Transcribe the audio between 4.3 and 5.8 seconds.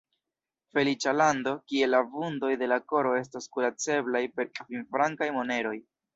per kvin-frankaj moneroj!